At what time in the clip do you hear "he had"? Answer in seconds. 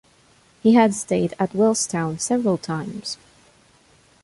0.63-0.95